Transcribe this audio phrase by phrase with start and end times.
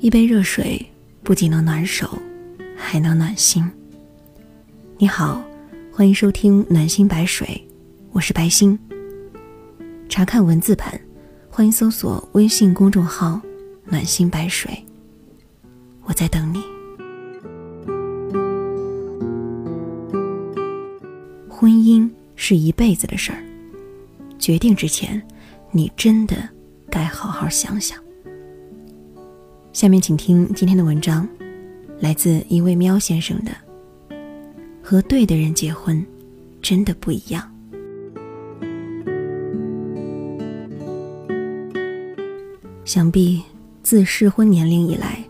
[0.00, 0.80] 一杯热水
[1.22, 2.18] 不仅能暖手，
[2.74, 3.62] 还能暖心。
[4.96, 5.44] 你好，
[5.92, 7.62] 欢迎收听暖心白水，
[8.10, 8.78] 我是白心。
[10.08, 10.98] 查看文字版，
[11.50, 13.38] 欢迎搜索微信公众号
[13.84, 14.72] “暖心白水”。
[16.04, 16.62] 我在等你。
[21.46, 23.44] 婚姻是一辈子的事儿，
[24.38, 25.22] 决定之前，
[25.70, 26.36] 你真的
[26.90, 28.02] 该好好想想。
[29.72, 31.26] 下面请听今天的文章，
[32.00, 33.52] 来自一位喵先生的。
[34.82, 36.04] 和对的人结婚，
[36.60, 37.48] 真的不一样。
[42.84, 43.40] 想必
[43.84, 45.22] 自适婚年龄以来，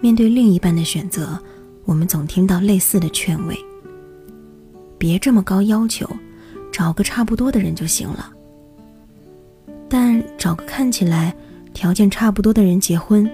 [0.00, 1.38] 面对另一半的选择，
[1.84, 3.54] 我们总听到类似的劝慰：
[4.96, 6.08] 别这么高要求，
[6.72, 8.32] 找个差不多的人就行了。
[9.90, 11.36] 但找个看起来
[11.74, 13.30] 条件差不多的人结婚。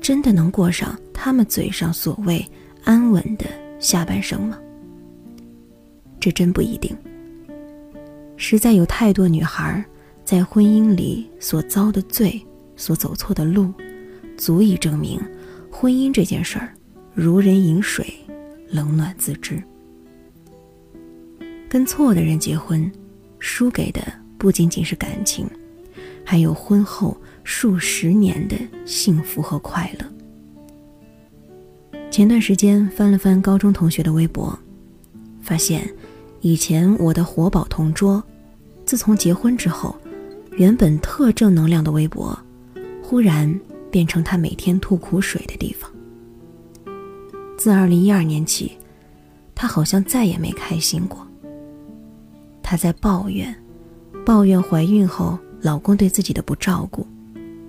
[0.00, 2.44] 真的能过上他们嘴上所谓
[2.84, 3.46] 安稳的
[3.78, 4.58] 下半生吗？
[6.18, 6.96] 这真不一定。
[8.36, 9.84] 实在有太多女孩
[10.24, 12.40] 在婚姻里所遭的罪、
[12.76, 13.72] 所走错的路，
[14.36, 15.20] 足以证明
[15.70, 16.72] 婚姻这件事儿
[17.14, 18.06] 如人饮水，
[18.70, 19.62] 冷暖自知。
[21.68, 22.90] 跟错的人结婚，
[23.38, 24.00] 输给的
[24.38, 25.46] 不仅仅是感情，
[26.30, 27.16] 还有婚后。
[27.42, 30.06] 数十年的幸福和快乐。
[32.08, 34.56] 前段时间翻了翻高中同学的微博，
[35.42, 35.92] 发现
[36.42, 38.22] 以前我的活宝同桌，
[38.84, 39.96] 自从结婚之后，
[40.52, 42.38] 原本特正能量的微博，
[43.02, 43.52] 忽然
[43.90, 45.90] 变成他每天吐苦水的地方。
[47.58, 48.72] 自二零一二年起，
[49.56, 51.26] 他好像再也没开心过。
[52.62, 53.52] 他在抱怨，
[54.24, 57.06] 抱怨怀孕后老公对自己的不照顾。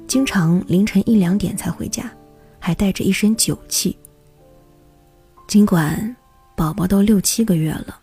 [0.08, 2.12] 经常凌晨一两点才回家，
[2.60, 3.98] 还带着一身酒气。
[5.48, 6.16] 尽管
[6.56, 8.00] 宝宝都六七个月了，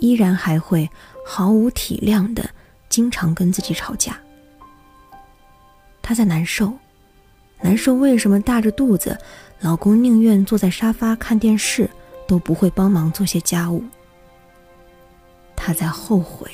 [0.00, 0.88] 依然还会
[1.26, 2.48] 毫无体谅的
[2.88, 4.18] 经常跟自己吵架。
[6.02, 6.72] 她在难受，
[7.60, 9.18] 难受为什么大着肚子，
[9.60, 11.90] 老公宁愿坐在沙发看电视，
[12.28, 13.82] 都不会帮忙做些家务。
[15.54, 16.50] 她在后悔，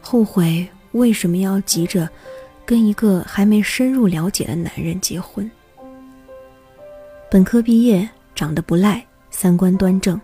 [0.00, 2.08] 后悔为什么要急着。
[2.64, 5.50] 跟一个还没深入了解的男人结婚。
[7.28, 10.18] 本科毕业，长得不赖，三观端正，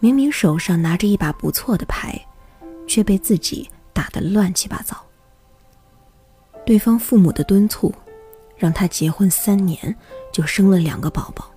[0.00, 2.18] 明明手上拿着一把不错的牌，
[2.88, 4.96] 却被自己打得乱七八糟。
[6.64, 7.94] 对方父母的敦促，
[8.56, 9.94] 让他结婚三年
[10.32, 11.50] 就生了两个宝宝，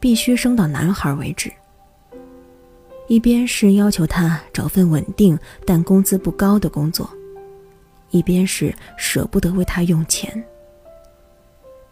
[0.00, 1.50] 必须生到男孩为止。
[3.06, 7.08] 一边是要求他找份稳定但工资不高的工作。
[8.10, 10.44] 一边是舍不得为他用钱，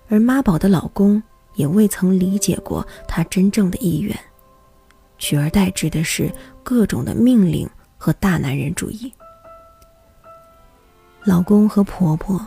[0.08, 1.22] 而妈宝的老公
[1.54, 4.18] 也未曾理解过她真正的意愿，
[5.18, 6.32] 取而代之的是
[6.62, 7.68] 各种的命令
[7.98, 9.12] 和大男人主义。
[11.24, 12.46] 老公和婆婆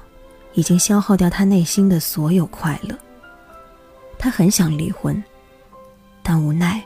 [0.54, 2.98] 已经消耗掉她内心的所有快乐，
[4.18, 5.22] 她很想离婚，
[6.24, 6.84] 但无奈，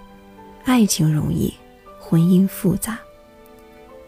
[0.66, 1.53] 爱情容易，
[1.99, 2.99] 婚姻复杂，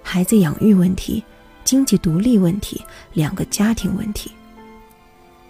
[0.04, 1.24] 孩子养育问题。
[1.66, 2.82] 经济独立问题，
[3.14, 4.32] 两个家庭问题，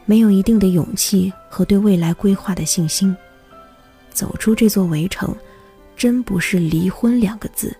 [0.05, 3.15] 没有一定的勇气和对未来规划的信心，
[4.11, 5.35] 走出这座围城，
[5.95, 7.75] 真不是离婚两个字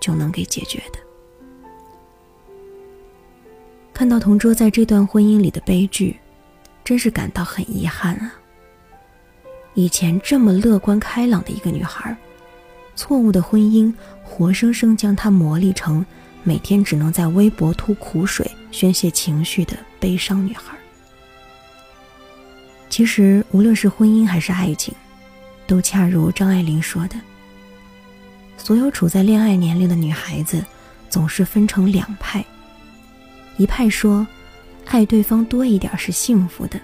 [0.00, 0.98] 就能给解决的。
[3.94, 6.18] 看到同桌在这段婚姻里的悲剧，
[6.84, 8.34] 真是感到很遗憾啊。
[9.74, 12.16] 以前这么乐观开朗的一个女孩，
[12.96, 13.92] 错误的婚姻
[14.24, 16.04] 活生生将她磨砺成。
[16.42, 20.76] 每天只能在微博吐苦水、宣泄情绪的悲伤女孩。
[22.88, 24.94] 其实，无论是婚姻还是爱情，
[25.66, 27.16] 都恰如张爱玲说的
[28.56, 30.64] ：“所有处在恋爱年龄的女孩子，
[31.10, 32.44] 总是分成两派。
[33.58, 34.26] 一派说，
[34.86, 36.78] 爱对方多一点是幸福的；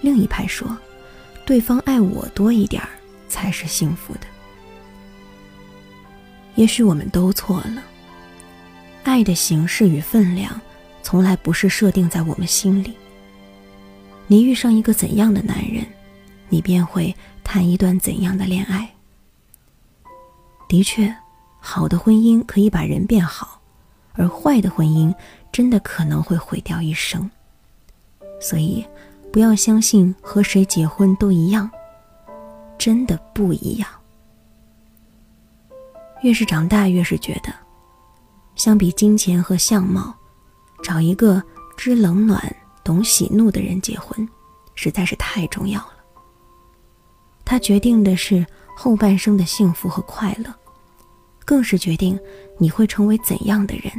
[0.00, 0.76] 另一派说，
[1.44, 2.82] 对方爱我多一点
[3.28, 4.20] 才是幸福的。
[6.54, 7.82] 也许我们都错了。”
[9.04, 10.60] 爱的形式与分量，
[11.02, 12.94] 从来不是设定在我们心里。
[14.26, 15.84] 你遇上一个怎样的男人，
[16.48, 17.14] 你便会
[17.44, 18.88] 谈一段怎样的恋爱。
[20.68, 21.14] 的确，
[21.60, 23.60] 好的婚姻可以把人变好，
[24.14, 25.14] 而坏的婚姻
[25.50, 27.30] 真的可能会毁掉一生。
[28.40, 28.84] 所以，
[29.30, 31.70] 不要相信和谁结婚都一样，
[32.78, 33.88] 真的不一样。
[36.22, 37.61] 越是长大，越是觉得。
[38.54, 40.14] 相比金钱和相貌，
[40.82, 41.42] 找一个
[41.76, 42.40] 知冷暖、
[42.84, 44.28] 懂喜怒的人结婚，
[44.74, 45.94] 实在是太重要了。
[47.44, 48.46] 它决定的是
[48.76, 50.54] 后半生的幸福和快乐，
[51.44, 52.18] 更是决定
[52.58, 53.92] 你会成为怎样的人。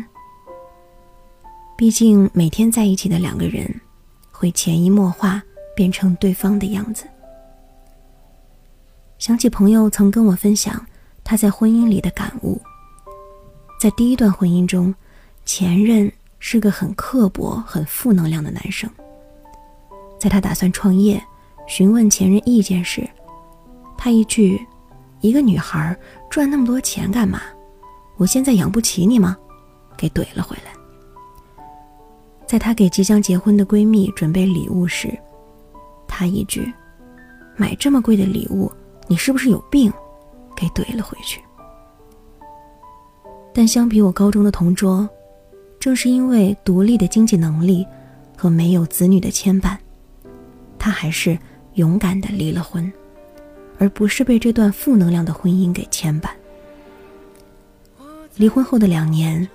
[1.76, 3.82] 毕竟每天在一起的两个人，
[4.32, 5.44] 会潜移默化
[5.76, 7.06] 变成对方的样子。
[9.18, 10.86] 想起朋友曾跟我分享
[11.24, 12.62] 他在婚姻里的感悟，
[13.84, 14.96] 在第一段婚姻中，
[15.44, 16.10] 前任
[16.40, 18.90] 是个很刻薄、很负能量的男生。
[20.18, 21.22] 在他打算创业，
[21.68, 23.06] 询问前任意见时，
[23.98, 24.66] 他一句
[25.20, 25.94] ：“一个女孩
[26.30, 27.42] 赚那么多钱干嘛？
[28.16, 29.36] 我现在养不起你吗？”
[30.00, 30.72] 给怼了回来。
[32.48, 35.14] 在他给即将结婚的闺蜜准备礼物时，
[36.08, 36.72] 他一句
[37.58, 38.72] ：“买这么贵的礼物，
[39.10, 39.92] 你是不是有病？”
[40.56, 41.43] 给怼了回去。
[43.54, 45.08] 但相比我高中的同桌，
[45.80, 47.86] 正是因为独立的经济能力
[48.36, 49.78] 和没有子女的牵绊，
[50.80, 51.38] 他还是
[51.76, 52.92] 勇敢的离了婚。
[53.80, 56.30] 而不是被这段负能量的婚姻给牵绊。
[58.36, 59.46] 离婚后的两年，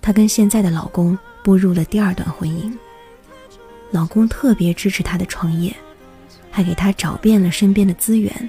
[0.00, 2.72] 她跟现在的老公步入了第二段婚姻。
[3.90, 5.74] 老公特别支持她的创业，
[6.50, 8.48] 还给她找遍了身边的资源，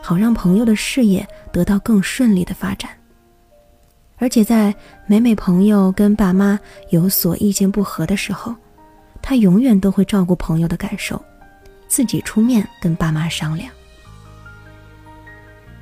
[0.00, 2.90] 好让朋友的事业得到更顺利的发展。
[4.24, 4.74] 而且在
[5.04, 8.54] 每每朋友跟爸妈有所意见不合的时候，
[9.20, 11.22] 她永远都会照顾朋友的感受，
[11.88, 13.70] 自己出面跟爸妈商量。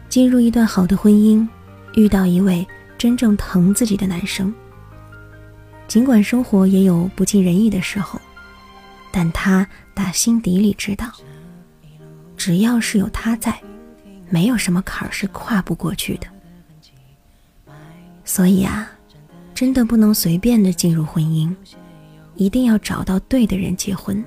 [0.09, 1.47] 进入一段好的婚姻，
[1.95, 2.67] 遇到一位
[2.99, 4.53] 真正疼自己的男生。
[5.87, 8.21] 尽管生活也有不尽人意的时候，
[9.13, 11.07] 但他打心底里知道，
[12.37, 13.57] 只要是有他在，
[14.29, 16.27] 没有什么坎儿是跨不过去的。
[18.25, 18.91] 所以啊，
[19.55, 21.55] 真的不能随便的进入婚姻，
[22.37, 24.23] 一定要找到对的人结婚，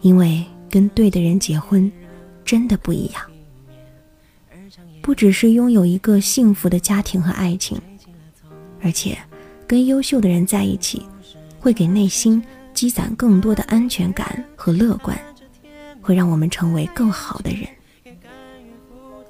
[0.00, 1.90] 因为跟对的人结婚，
[2.44, 3.22] 真的不一样。
[5.02, 7.78] 不只是拥有一个幸福的家庭和爱情，
[8.80, 9.18] 而且
[9.66, 11.02] 跟优秀的人在一起，
[11.60, 12.42] 会给内心
[12.72, 15.18] 积攒更多的安全感和乐观，
[16.00, 17.68] 会让我们成为更好的人。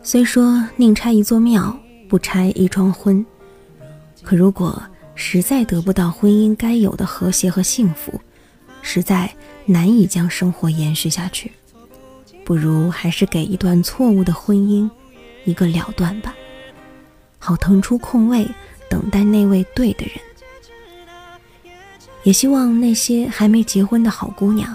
[0.02, 1.76] 虽说宁拆一座庙，
[2.08, 3.24] 不拆一桩婚，
[4.24, 4.82] 可如果
[5.14, 8.18] 实在得不到婚姻该有的和谐和幸福，
[8.80, 9.32] 实在
[9.66, 11.52] 难以将生活延续下去，
[12.44, 14.90] 不如还是给一段错误的婚姻。
[15.44, 16.34] 一个了断吧，
[17.38, 18.48] 好腾出空位，
[18.88, 20.14] 等待那位对的人。
[22.22, 24.74] 也希望那些还没结婚的好姑娘，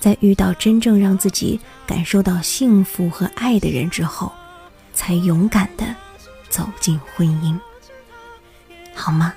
[0.00, 4.32] 在遇到真正让自己感受到幸福和爱的人之后，
[4.94, 5.94] 才勇敢的
[6.48, 7.54] 走进婚姻，
[8.94, 9.34] 好吗？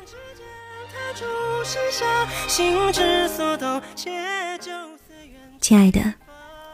[5.60, 6.14] 亲爱的，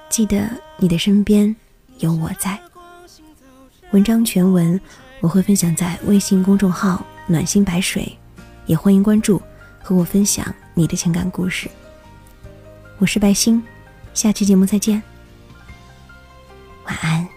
[0.10, 1.56] 记得你的身边
[2.00, 2.60] 有我在。
[3.92, 4.80] 文章全文
[5.20, 8.18] 我会分享在微信公众号“暖心白水”，
[8.66, 9.42] 也欢迎关注，
[9.82, 11.70] 和我分享你的情感故事。
[12.98, 13.64] 我是白星，
[14.14, 15.02] 下期节目再见，
[16.86, 17.31] 晚安。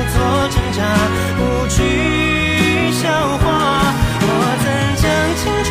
[0.00, 0.16] 不做
[0.48, 0.80] 挣扎
[1.36, 3.44] 不惧笑话
[4.22, 4.26] 我
[4.62, 4.66] 曾
[4.96, 5.04] 将
[5.36, 5.68] 青春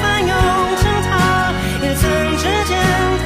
[0.00, 0.32] 翻涌
[0.80, 1.08] 成她
[1.82, 2.02] 也曾
[2.38, 2.72] 指尖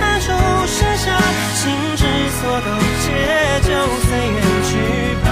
[0.01, 0.27] 弹出
[0.67, 1.07] 盛夏。
[1.55, 2.67] 心之所动
[3.03, 3.07] 且
[3.63, 3.69] 就
[4.09, 4.71] 随缘去
[5.25, 5.27] 吧。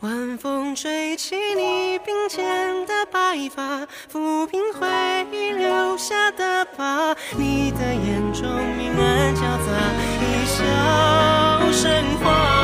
[0.00, 2.44] 晚风吹起你鬓间
[2.86, 4.86] 的白发抚平回
[5.32, 7.14] 忆留下的疤。
[7.38, 8.42] 你的眼中
[8.76, 10.03] 明暗交杂
[10.64, 12.63] 笑生花。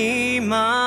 [0.00, 0.79] 迷茫。